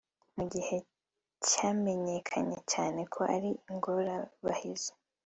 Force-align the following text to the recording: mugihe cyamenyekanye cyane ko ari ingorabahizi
mugihe 0.35 0.77
cyamenyekanye 1.47 2.57
cyane 2.71 3.01
ko 3.13 3.21
ari 3.35 3.51
ingorabahizi 3.69 4.91